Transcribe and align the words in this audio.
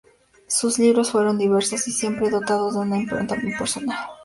Sus 0.47 0.79
libros 0.79 1.11
fueron 1.11 1.37
diversos 1.37 1.87
y 1.87 1.91
siempre 1.91 2.31
dotados 2.31 2.73
de 2.73 2.79
una 2.79 2.97
impronta 2.97 3.35
muy 3.35 3.55
personal. 3.55 3.97